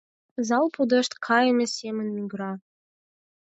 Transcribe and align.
Зал 0.47 0.65
пудешт 0.75 1.13
кайыме 1.25 1.65
семын 1.77 2.07
мӱгыра. 2.15 2.53